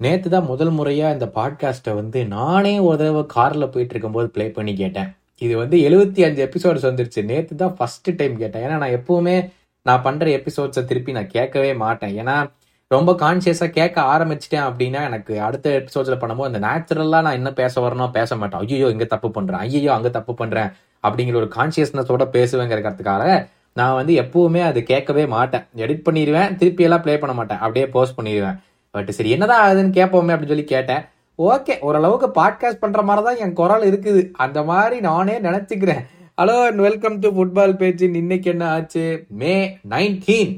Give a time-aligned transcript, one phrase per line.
[0.00, 4.72] நேற்று தான் முதல் முறையாக இந்த பாட்காஸ்ட்டை வந்து நானே ஒரு தடவை காரில் போயிட்டு இருக்கும்போது ப்ளே பண்ணி
[4.80, 5.08] கேட்டேன்.
[5.44, 7.20] இது வந்து எழுபத்தி அஞ்சு எபிசோட்ஸ் வந்துருச்சு.
[7.24, 8.64] நேற்று தான் ஃபர்ஸ்ட் டைம் கேட்டேன்.
[8.66, 9.36] ஏன்னா நான் எப்பவுமே
[9.86, 12.12] நான் பண்ணுற எபிசோட்ஸை திருப்பி நான் கேட்கவே மாட்டேன்.
[12.20, 12.36] ஏன்னா
[12.90, 18.14] ரொம்ப கான்சியஸாக கேட்க ஆரம்பிச்சிட்டேன் அப்படின்னா எனக்கு அடுத்த எபிசோட்ஸில் பண்ணும்போது அந்த நேச்சுரலாக நான் என்ன பேச வரணும்
[18.18, 18.60] பேச மாட்டேன்.
[18.66, 20.70] ஐயோ இங்கே தப்பு பண்ணுறேன் ஐயோ அங்கே தப்பு பண்ணுறேன்
[21.04, 23.24] அப்படிங்கிற ஒரு கான்சியஸ்னஸோட பேசுவேங்கிறதுக்காக
[23.72, 25.64] நான் வந்து எப்பவுமே அது கேட்கவே மாட்டேன்.
[25.84, 27.58] எடிட் பண்ணிடுவேன் திருப்பி எல்லாம் ப்ளே பண்ண மாட்டேன்.
[27.58, 28.56] அப்படியே போஸ்ட் பண்ணிடுவேன்
[28.96, 31.02] பட் சரி என்னதான் ஆகுதுன்னு கேட்போமே அப்படின்னு சொல்லி கேட்டேன்.
[31.38, 34.30] ஓகே ஓரளவுக்கு பாட்காஸ்ட் பண்ற மாதிரி தான் என் குரல் இருக்குது.
[34.44, 36.00] அந்த மாதிரி நானே நினைச்சுக்கிறேன்.
[36.40, 39.04] Hello and welcome to football page இன்னைக்கு என்ன ஆச்சு?
[39.28, 40.54] மே நைன்டீன்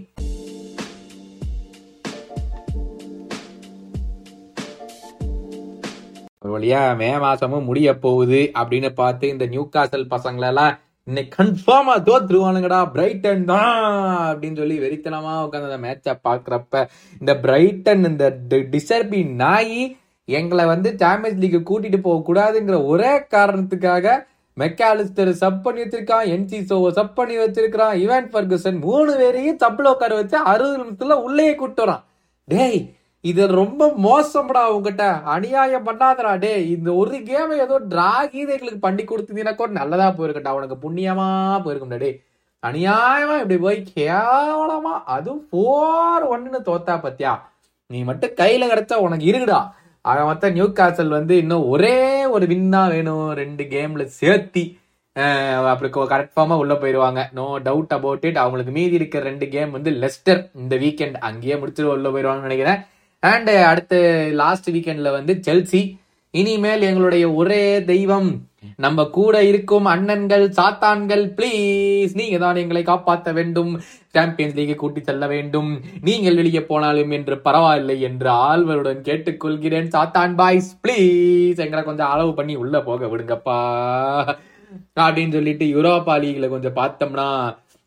[6.42, 10.76] ஒரு வழியா மே மாசமும் முடிய போகுது அப்படின்னு பார்த்து இந்த நியூ காசல் பசங்களெல்லாம்
[11.08, 13.76] இன்னைக்கு கன்ஃபார்மா தோத்துருவானுங்கடா பிரைட்டன் தான்
[14.24, 16.82] அப்படின்னு சொல்லி வெறித்தனமா உட்காந்து அந்த மேட்சை பாக்குறப்ப
[17.20, 18.26] இந்த பிரைட்டன் இந்த
[18.68, 19.82] டிசர்பி நாயி
[20.28, 24.16] எங்களை வந்து சாம்பியன்ஸ் லீக் கூட்டிட்டு போக கூடாதுங்கிற ஒரே காரணத்துக்காக
[24.56, 30.14] மெக்காலிஸ்டர் சப் பண்ணி வச்சிருக்கான் என்சி சோவை சப் பண்ணி வச்சிருக்கான் இவன் ஃபர்குசன் மூணு பேரையும் சப்ல உட்கார
[30.14, 32.02] வச்சு அறுபது நிமிஷத்துல உள்ளே கூட்டுறான்
[32.48, 32.80] டேய்
[33.24, 39.02] இது ரொம்ப மோசம்டா உங்ககிட்ட அநியாயம் பண்ணாதடா டே இந்த ஒரு கேம் ஏதோ டிரா கீதை எங்களுக்கு பண்ணி
[39.04, 41.28] கொடுத்தீங்கன்னா கூட நல்லதா போயிருக்கட்டா உனக்கு புண்ணியமா
[41.64, 42.10] போயிருக்கும்டா டே
[42.62, 47.32] அநியாயமா இப்படி போய் கேவலமா அதுவும் ஃபோர் ஒன்னு தோத்தா பத்தியா?
[47.90, 49.60] நீ மட்டும் கையில கிடைச்சா உனக்கு இருக்குடா.
[50.04, 51.96] ஆக மொத்தம் நியூ காசல் வந்து இன்னும் ஒரே
[52.34, 53.28] ஒரு வின்னா வேணும்.
[53.40, 54.64] ரெண்டு கேம்ல சேர்த்தி
[55.70, 57.20] அப்படி கரெக்டாமா உள்ளே உள்ள போயிருவாங்க.
[57.38, 61.94] நோ டவுட் அபவுட் இட் அவங்களுக்கு மீதி இருக்கிற ரெண்டு கேம் வந்து லெஸ்டர் இந்த வீக்கெண்ட் அங்கேயே முடிச்சுட்டு
[61.96, 62.80] உள்ள போயிருவாங்கன்னு நினைக்கிறேன்.
[63.22, 63.98] அண்ட் அடுத்து
[64.40, 65.80] லாஸ்ட் வீக்கெண்டில் வந்து செல்சி
[66.30, 68.28] இனிமேல் எங்களுடைய ஒரே தெய்வம்.
[68.84, 73.72] நம்ம கூட இருக்கும் அண்ணன்கள் சாத்தான்கள் ப்ளீஸ் நீங்க தான் எங்களை காப்பாற்ற வேண்டும்.
[74.14, 75.70] சாம்பியன்ஸ் லீகை கூட்டி செல்ல வேண்டும்.
[76.08, 79.88] நீங்கள் வெளியே போனாலும் என்று பரவாயில்லை என்று ஆழ்வருடன் கேட்டுக்கொள்கிறேன்.
[79.96, 83.58] சாத்தான் பாய்ஸ் ப்ளீஸ் எங்களை கொஞ்சம் அளவு பண்ணி உள்ள போக விடுங்கப்பா.
[85.06, 87.28] அப்படின்னு சொல்லிட்டு யூரோப்பா லீக்ல கொஞ்சம் பார்த்தோம்னா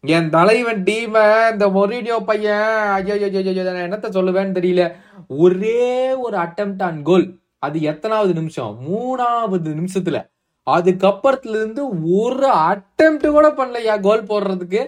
[0.04, 1.16] என் தலைவன் டீம
[1.52, 2.70] இந்த மொரிடியோ பையன்.
[2.94, 4.84] ஐயோ ஐயோ, ஐயோ, நான் என்னத்த சொல்லுவேன்னு தெரியல
[5.38, 5.82] ஒரே
[6.18, 7.26] ஒரு அட்டம்ப்ட் ஆன் கோல்
[7.60, 10.20] அது எத்தனாவது நிமிஷம் மூணாவது நிமிஷத்துல
[10.68, 11.84] அதுக்கப்புறத்துல இருந்து
[12.20, 14.82] ஒரு அட்டம்ப்ட் கூட பண்ணலையா கோல் போடுறதுக்கு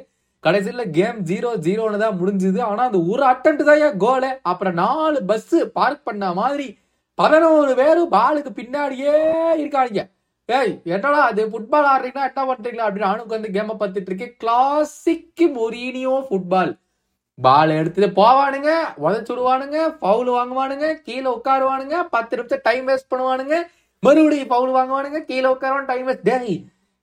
[0.43, 5.19] கடைசியில் கேம் ஜீரோ ஜீரோன்னு தான் முடிஞ்சுது ஆனா அந்த ஒரு அட்டம்ப்ட் தான் ஏன் கோலு அப்புறம் நாலு
[5.29, 6.67] பஸ் பார்க் பண்ண மாதிரி
[7.17, 9.15] பதினோரு பேரும் பாலுக்கு பின்னாடியே
[9.57, 10.01] இருக்காங்க
[10.57, 12.85] ஏய் என்னடா அது ஃபுட்பால் ஆடுறீங்கன்னா என்ன பண்றீங்களா?
[12.87, 14.33] அப்படின்னு நானும் உட்காந்து கேம பார்த்துட்டு இருக்கேன்.
[14.41, 16.73] கிளாசிக் மொரீனியோ ஃபுட்பால்
[17.37, 18.71] பால் எடுத்துட்டு போவானுங்க
[19.05, 23.55] உதச்சுடுவானுங்க பவுல் வாங்குவானுங்க கீழே உட்காருவானுங்க பத்து நிமிஷம் டைம் வேஸ்ட் பண்ணுவானுங்க
[24.03, 26.55] மறுபடியும் பவுல் வாங்குவானுங்க கீழே உட்காருவான் டைம் வேஸ்ட் டேய்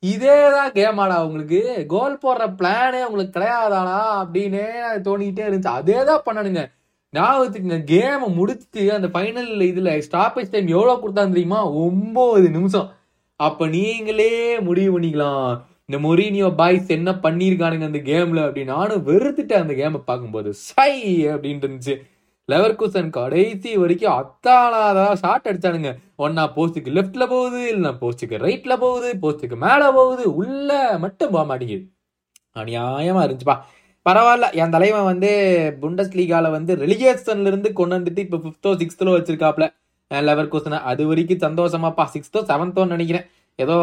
[0.03, 1.59] இதேதான் கேமாடா உங்களுக்கு.
[1.87, 5.75] கோல் போடுற பிளானே உங்களுக்கு கிடையாதாடா அப்படின்னு அது தோணிக்கிட்டே இருந்துச்சு.
[5.81, 6.63] அதே தான் பண்ணணுங்க
[7.15, 11.61] ஞாபகத்துக்குங்க கேமை முடிச்சுட்டு அந்த ஃபைனல் இதில் ஸ்டாப்பேஜ் டைம் எவ்வளோ கொடுத்தா தெரியுமா?
[11.85, 12.89] ஒம்பது நிமிஷம்.
[13.47, 15.61] அப்ப நீங்களே முடிவு பண்ணிக்கலாம்.
[15.87, 20.55] இந்த மொரீனியோ பாய்ஸ் என்ன பண்ணியிருக்கானுங்க அந்த கேம்ல அப்படின்னு நானும் வெறுத்துட்டேன் அந்த கேமை பார்க்கும்போது.
[20.55, 21.95] சை அப்படின்ட்டு இருந்துச்சு.
[22.49, 25.91] லெவர் குசன் கடைசி வரைக்கும் அத்தானாதா ஷாட் அடிச்சானுங்க.
[26.19, 31.85] ஒன்னா போஸ்ட்டுக்கு லெஃப்ட்ல போகுது இல்லைனா போஸ்ட்டுக்கு ரைட்ல போகுது போஸ்ட்டுக்கு மேல போகுது உள்ள மட்டும் போக மாட்டேங்குது.
[32.57, 33.59] அநியாயமா இருந்துச்சுப்பா.
[34.07, 35.31] பரவாயில்ல என் தலைவன் வந்து
[35.81, 39.67] புண்டஸ் லீகால வந்து ரெலிகேஷன்ல இருந்து கொண்டு வந்துட்டு இப்ப பிப்தோ சிக்ஸ்த்தோ வச்சிருக்காப்ல.
[40.11, 42.05] லெவர் கோசனை அது வரைக்கும் சந்தோஷமாப்பா.
[42.15, 43.27] சிக்ஸ்த்தோ செவன்த்தோன்னு நினைக்கிறேன்.
[43.59, 43.75] ஏதோ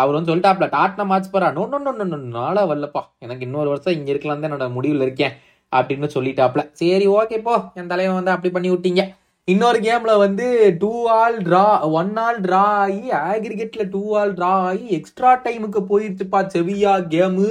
[0.00, 1.46] அவர் வந்து சொல்லிட்டாப்ல டாட்னா மேட்ச் போறா.
[1.56, 3.02] நோ நோ நோ நாளா வரலப்பா.
[3.24, 5.34] எனக்கு இன்னொரு வருஷம் இங்க இருக்கலாம் தான் என்னோட முடிவில் இருக்கேன்.
[5.72, 6.62] அப்படின்னு சொல்லிட்டாப்ல.
[6.80, 7.54] சரி ஓகே போ.
[7.80, 9.02] என் தலைவன் வந்து அப்படி பண்ணி விட்டீங்க.
[9.48, 10.46] இன்னொரு கேம்ல வந்து
[10.80, 16.40] two all draw one all draw ஆகி ஆக்ரிகேட்ல டூ ஆல் டிரா ஆகி எக்ஸ்ட்ரா டைமுக்கு போயிருச்சுப்பா
[16.54, 17.48] செவியா கேமு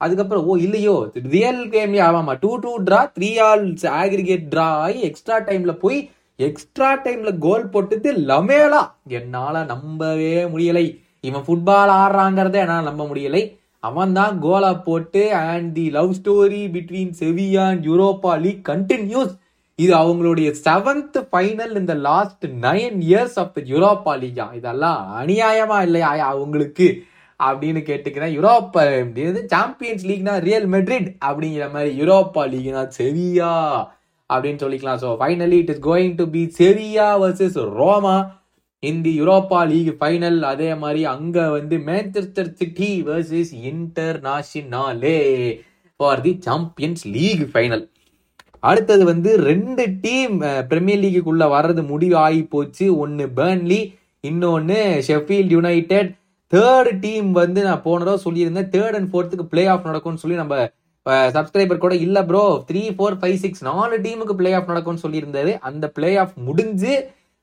[0.00, 0.94] அதுக்கப்புறம் ஓ இல்லையோ
[1.34, 3.66] ரியல் கேம் ஆமாமா two two draw three all
[4.02, 5.98] aggregate draw ஆகி எக்ஸ்ட்ரா டைம்ல போய்
[6.36, 8.90] எக்ஸ்ட்ரா டைம்ல கோல் போட்டது லமேலா.
[9.08, 11.00] என்னால நம்பவே முடியலை.
[11.20, 13.58] இவன் ஃபுட்பால் ஆடுறாங்கிறத என்னால் நம்ப முடியலை.
[13.80, 19.34] அவன் தான் கோலா போட்டு and the love story between Sevilla and Europa League continues
[19.74, 26.08] இது அவங்களுடைய செவன்த் ஃபைனல் இந்த last nine years of the Europa Liga இதெல்லாம் அநியாயமா இல்லையா
[26.08, 27.02] அவங்களுக்கு?
[27.44, 28.34] அப்படின்னு கேட்டுக்கிறேன்.
[28.38, 33.50] யூரோப்பா சாம்பியன்ஸ் லீக்னா ரியல் மெட்ரிட் அப்படிங்கிற மாதிரி யூரோப்பா லீக்னா செவியா
[34.30, 35.00] அப்படின்னு சொல்லிக்கலாம்.
[35.04, 38.16] So finally it is going to be Sevilla versus Roma
[38.82, 45.20] in the Europa League final அதே மாதிரி அங்கே வந்து Manchester City versus Internazionale
[46.00, 47.84] for the Champions league final
[48.68, 50.36] அடுத்தது வந்து ரெண்டு டீம்
[50.70, 52.86] பிரீமியர் லீக்குள்ளே வர்றது முடிவு ஆகி போச்சு.
[53.02, 53.80] ஒன்று பேர்ன்லி
[54.24, 54.78] இன்னொன்று
[55.08, 56.10] ஷெஃபீல்ட் யுனைடெட்
[56.52, 58.68] தேர்டு டீம் வந்து நான் போனதோ சொல்லியிருந்தேன்.
[58.74, 60.56] தேர்ட் அண்ட் ஃபோர்த்துக்கு பிளே ஆஃப் நடக்கும்னு சொல்லி நம்ம
[61.36, 65.84] சப்ஸ்கிரைபர் கூட இல்ல bro three four five six நாலு டீமுக்கு பிளே ஆஃப் நடக்கும்னு சொல்லியிருந்தாரு அந்த
[65.96, 66.94] பிளே ஆஃப் முடிஞ்சு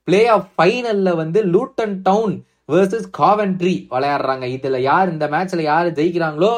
[0.08, 2.34] பிளே ஆஃப் ஃபைனல்ல வந்து லூட்டன் டவுன்
[2.74, 4.46] வேர்சஸ் காவென்ட்ரி விளையாடுறாங்க.
[4.58, 6.52] இதுல யார் இந்த மேட்ச்ல யார் ஜெயிக்கிறாங்களோ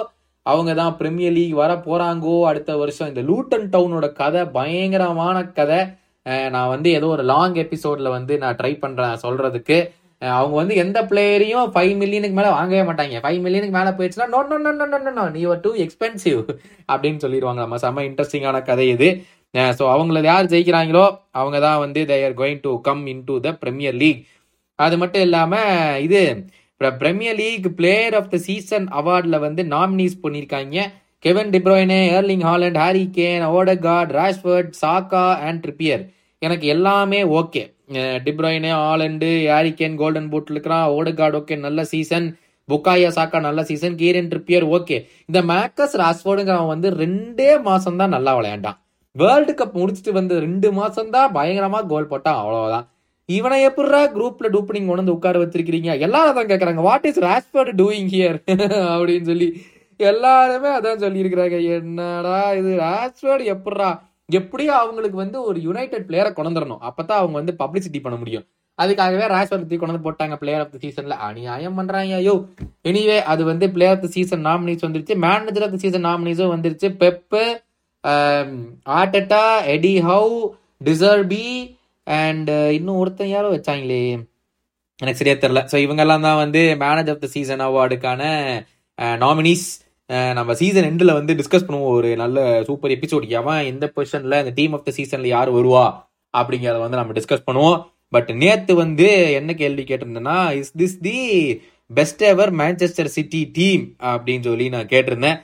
[0.46, 3.10] அவங்க தான் பிரீமியர் லீக் வர போறாங்கோ அடுத்த வருஷம்.
[3.12, 5.80] இந்த லூட்டன் டவுனோட கதை பயங்கரமான கதை.
[6.56, 9.78] நான் வந்து ஏதோ ஒரு லாங் எபிசோட்ல வந்து நான் ட்ரை பண்றேன் சொல்றதுக்கு.
[10.22, 13.22] அவங்க வந்து எந்த பிளேயரையும் ஃபைவ் மில்லியனுக்கு மேலே வாங்கவே மாட்டாங்க.
[13.24, 16.40] ஃபைவ் மில்லியனுக்கு மேலே போயிடுச்சுன்னா no no no no no no நீ டூ எக்ஸ்பென்சிவ்
[16.92, 17.60] அப்படின்னு சொல்லிடுவாங்க.
[17.66, 19.10] நம்ம செம்ம இன்ட்ரெஸ்டிங்கான கதை இது.
[19.80, 21.04] ஸோ அவங்கள யார் ஜெயிக்கிறாங்களோ
[21.40, 24.22] அவங்க தான் வந்து they are going to come in to the premier league
[24.80, 26.22] அது மட்டும் இல்லாமல் இது
[27.02, 30.78] premier league player of the season அவார்டில் வந்து நாமினிஸ் பண்ணியிருக்காங்க.
[31.26, 36.04] Kevin De Bruyne Erling Haaland Harry Kane Odegaard Rashford Saka and Trippier
[36.42, 37.64] எனக்கு எல்லாமே okay
[38.26, 42.28] De Bruyne Haaland Harry Kane golden boot இருக்கிறான் Odegaard okay நல்ல சீசன்.
[42.70, 43.96] புக்காயா சாக்கா நல்ல season.
[44.02, 44.98] Kieran Trippier okay.
[45.30, 48.78] இந்த Marcus ராஷ்வர்டுங்கிறவன் வந்து ரெண்டே மாசம் தான் நல்லா விளையாண்டான்.
[49.16, 52.88] வேர்ல்டு கப் முடிச்சுட்டு வந்து ரெண்டு மாசம் தான் பயங்கரமா கோல் போட்டான் அவ்வளவுதான்.
[53.30, 56.82] இவனை எப்படிரா குரூப்ல டூப்பனிங் கொண்டு வந்து உட்கார வச்சிருக்கீங்க எல்லாரும் தான் கேக்குறாங்க.
[56.88, 58.38] What is Rashford doing here
[58.96, 59.48] அப்படின்னு சொல்லி
[60.00, 61.58] எல்லாருமே அதான் சொல்லியிருக்கிறாங்க.
[61.78, 62.72] என்னடா இது?
[62.86, 63.90] ராஸ்போர்ட் எப்படிரா
[64.30, 68.46] எப்படியும் அவங்களுக்கு வந்து ஒரு யுனைடெட் பிளேயரை கொண்டுறணும் அப்பதான் அவங்க வந்து பப்ளிசிட்டி பண்ண முடியும்.
[68.80, 72.36] அதுக்காகவே ராஜ்வர்த்தி கொண்டு போட்டாங்க பிளேயர் ஆஃப் த சீசன்ல அநியாயம் பண்றாங்க ஐயோ.
[72.90, 75.16] எனிவே அது வந்து player of the season nominees வந்துருச்சு.
[75.26, 76.90] மேனேஜர் ஆஃப் த சீசன் நாமினிஸும் வந்துருச்சு.
[77.04, 77.44] Pep
[78.98, 79.44] Arteta
[79.76, 80.34] Eddie Howe
[80.90, 81.46] De Zerbi
[82.08, 84.04] and இன்னும் ஒருத்தன் யாரோ வச்சாங்களே?
[85.00, 85.62] எனக்கு சரியா தெரியல.
[85.72, 88.22] ஸோ இவங்கெல்லாம் தான் வந்து மேனேஜ் ஆஃப் த சீசன் அவார்டுக்கான
[89.24, 89.66] நாமினிஸ்
[90.10, 94.74] நம்ம சீசன் எண்டில் வந்து டிஸ்கஸ் பண்ணுவோம் ஒரு நல்ல சூப்பர் எபிசோட் எவன் எந்த பொசிஷனில் இந்த டீம்
[94.78, 95.86] ஆஃப் த சீசனில் யார் வருவா
[96.34, 97.80] அப்படிங்கிறத வந்து நம்ம டிஸ்கஸ் பண்ணுவோம்.
[98.14, 99.08] பட் நேத்து வந்து
[99.40, 101.18] என்ன கேள்வி கேட்டிருந்தேன்னா is this the
[102.00, 105.40] best ever Manchester City team அப்படின்னு சொல்லி நான் கேட்டிருந்தேன்.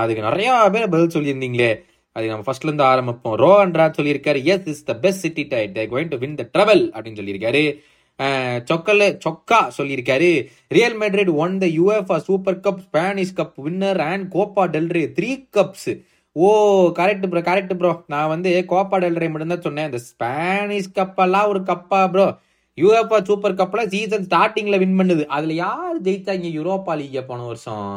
[0.00, 1.70] அதுக்கு நிறையா பேர் பதில் சொல்லியிருந்தீங்களே.
[2.16, 3.36] அது நம்ம ஃபர்ஸ்ட்லேருந்து ஆரம்பிப்போம்.
[3.42, 6.84] ரோ அண்ட்ராட் சொல்லியிருக்காரு yes is the best City side they going to win the treble
[6.94, 7.62] அப்படின்னு சொல்லியிருக்காரு.
[8.70, 10.30] சொக்கல சொக்கா சொல்லியிருக்காரு.
[10.76, 15.90] Real Madrid won the UEFA Super Cup Spanish Cup winner and Copa del Rey three cups
[16.36, 16.48] oh
[16.98, 19.88] correct bro correct bro நான் வந்து Koppa Del Rey மட்டும்தான் சொன்னேன்.
[19.90, 22.26] இந்த ஸ்பானிஷ் கப்பெல்லாம் ஒரு கப்பா ப்ரோ
[22.78, 25.24] யூஎஃப்ஆ சூப்பர் கப்ல சீசன் ஸ்டார்டிங்ல வின் பண்ணுது.
[25.36, 27.88] அதுல யார் ஜெயித்தாங்க யூரோப்பா லீக் போன வருஷம்?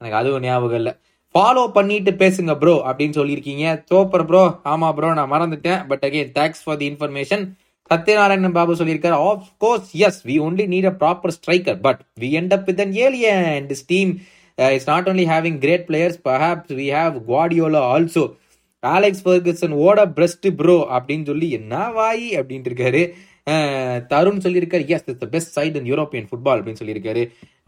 [0.00, 0.92] எனக்கு அதுவும் ஞாபகம் இல்லை.
[1.34, 3.66] ஃபாலோ பண்ணிட்டு பேசுங்க ப்ரோ அப்படின்னு சொல்லியிருக்கீங்க.
[3.90, 5.80] சூப்பர் ப்ரோ ஆமா ப்ரோ நான் மறந்துட்டேன்.
[5.90, 7.44] But again thanks for the information
[7.92, 12.54] Sathyanarayanan Babu சொல்லியிருக்காரு of course yes we only need a proper striker but we end
[12.58, 14.12] up with an alien this team
[14.58, 18.24] it's not only having great players perhaps we have Guardiola also
[18.82, 22.24] Alex Ferguson ஓட பிரஸ்ட் bro அப்படின்னு சொல்லி என்ன வாய்?
[22.38, 23.02] அப்படின்ட்டு இருக்காரு.
[24.12, 27.22] தருண் சொல்லியிருக்காரு yes it's the best side in European football அப்படின்னு சொல்லியிருக்காரு.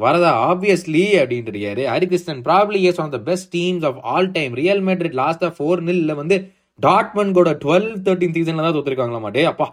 [0.04, 1.82] வரதா ஆப்வியஸ்லி அப்படின்ட்டு இருக்காரு.
[1.92, 6.14] Harikrishnan probably is on the best teams of all time Real Madrid லாஸ்டா ஃபோர் நில்ல
[6.22, 6.38] வந்து
[6.78, 9.68] டாட்மன் கூட டுவெல் தேர்ட்டின் சீசன்ல தான் தோத்துருக்காங்களா டே அப்பா.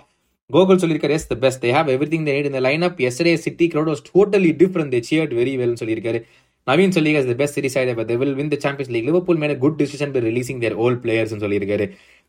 [0.56, 3.92] கோகுல் சொல்லியிருக்காரு yes the best they have everything that இந்த line up yesterday City crowd
[3.92, 6.22] was totally different they cheered very well சொல்லியிருக்காரு.
[6.68, 9.78] நவீன் சொல்லி the best City side they will win the Champions League Liverpool made good
[9.84, 11.88] decision by releasing their old players சொல்லியிருக்காரு.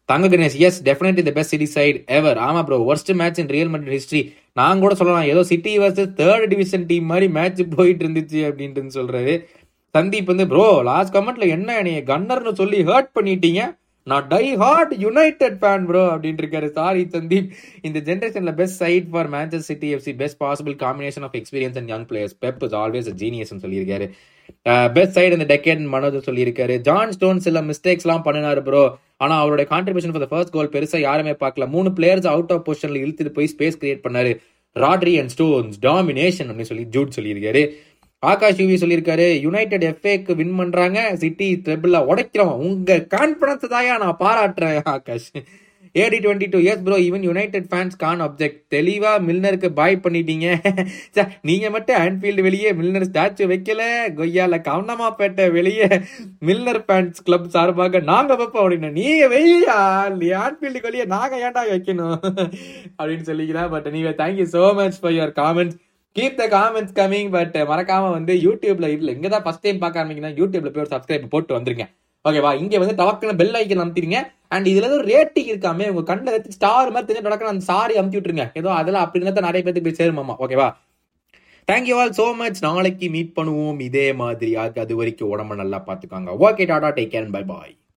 [0.09, 3.71] Thanga Ganesh yes definitely the best City side ever ஆமா bro worst match in Real
[3.75, 4.23] Madrid history
[4.61, 9.35] நான் கூட சொல்லலாம் ஏதோ City versus third division team மாதிரி match போயிட்டு இருந்துச்சு அப்படின்ட்டு சொல்றாரு.
[9.95, 13.63] சந்தீப் வந்து ப்ரோ லாஸ்ட் கமெண்ட்ல என்ன என்னைய கன்னர்னு சொல்லி ஹர்ட் பண்ணிட்டீங்க.
[14.11, 17.49] நான் die hard United fan bro அப்படின்ட்டு இருக்காரு சாரி சந்தீப்.
[17.89, 22.07] இந்த ஜென்ரேஷன்ல best side for Manchester City FC best possible combination of experience and young
[22.11, 24.09] players Pep is always a ஜீனியஸ்னு சொல்லியிருக்காரு.
[24.97, 26.77] பெஸ்ட் சைடு இந்த டெக்கேட் மனோஜ் சொல்லியிருக்காரு.
[26.89, 28.83] ஜான் ஸ்டோன் சில மிஸ்டேக்ஸ் எல்லாம் பண்ணினாரு ப்ரோ
[29.25, 31.67] ஆனா அவருடைய கான்ட்ரிபியூஷன் ஃபார் ஃபர்ஸ்ட் கோல் பெருசா யாருமே பார்க்கல.
[31.77, 34.33] மூணு பிளேயர்ஸ் அவுட் ஆஃப் பொசிஷன்ல இழுத்துட்டு போய் ஸ்பேஸ் கிரியேட் பண்ணாரு.
[34.77, 37.63] ராட்ரி அண்ட் ஸ்டோன்ஸ் டாமினேஷன் அப்படின்னு சொல்லி ஜூட் சொல்லியிருக்காரு.
[38.23, 44.79] ஆகாஷ் யூவி சொல்லியிருக்காரு யுனைடெட் எஃப்ஏக்கு வின் பண்றாங்க சிட்டி ட்ரெபிள உடைக்கிறோம் உங்க கான்பிடன்ஸ் தாயா நான் பாராட்டுறேன்
[44.93, 45.29] ஆகாஷ்.
[45.95, 50.47] ஏடி twenty two years bro even United fans can object தெளிவா மில்னருக்கு பாய் பண்ணிட்டீங்க.
[51.49, 53.83] நீங்க மட்டும் ஆன்ஃபீல்டு வெளியே மில்னர் ஸ்டாச்சு வைக்கல.
[54.21, 55.89] கொய்யால கவனமாப்பேட்டை வெளியே
[56.49, 58.91] மில்னர் ஃபேன்ஸ் கிளப் சார்பாக நாங்க வைப்போம் அப்படின்னு.
[59.01, 59.79] நீங்க வெய்யா
[60.47, 62.19] ஆன்ஃபீல்டுக்கு வெளியே நாங்க ஏன்டா வைக்கணும்?
[62.99, 63.71] அப்படின்னு சொல்லிக்கிறேன்.
[63.77, 65.79] பட் நீங்க thank you so much for your comments
[66.17, 70.33] keep the comments coming but மறக்காம வந்து யூடியூப்ல இல்ல இங்க தான் ஃபர்ஸ்ட் டைம் பார்க்க ஆரம்பிங்கன்னா
[70.41, 71.85] யூடியூப்ல போய் ஒரு சப்ஸ்கிரைப் போட்டு வந்துருங்க.
[72.25, 74.19] ஓகேவா இங்க வந்து டவக்குன்னு பெல் ஐக்கன் அமுத்திடுங்க.
[74.55, 78.19] அண்ட் இதுல ஏதோ ரேட்டிங் இருக்காமே உங்க கண்ணில் எடுத்து ஸ்டார் மாதிரி தெரிஞ்ச டவக்குன்னு அந்த சாரி அமுத்தி
[78.19, 78.47] விட்டுருங்க.
[78.61, 80.69] ஏதோ அதெல்லாம் அப்படி இருந்தா நிறைய பேருக்கு போய் சேருமாமா ஓகேவா
[81.69, 83.81] thank you all so much நாளைக்கு மீட் பண்ணுவோம்.
[83.89, 84.53] இதே மாதிரி.
[84.85, 86.91] அது வரைக்கும் உடம்ப நல்லா பாத்துக்காங்க okay tata.
[86.99, 87.75] Take care bye bye